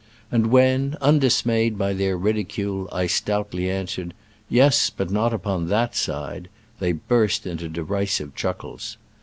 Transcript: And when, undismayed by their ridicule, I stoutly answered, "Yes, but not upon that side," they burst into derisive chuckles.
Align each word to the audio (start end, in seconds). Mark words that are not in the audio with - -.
And 0.31 0.47
when, 0.47 0.97
undismayed 0.99 1.77
by 1.77 1.93
their 1.93 2.17
ridicule, 2.17 2.89
I 2.91 3.05
stoutly 3.05 3.69
answered, 3.69 4.15
"Yes, 4.49 4.89
but 4.89 5.11
not 5.11 5.31
upon 5.31 5.67
that 5.67 5.95
side," 5.95 6.49
they 6.79 6.91
burst 6.93 7.45
into 7.45 7.67
derisive 7.69 8.33
chuckles. 8.33 8.97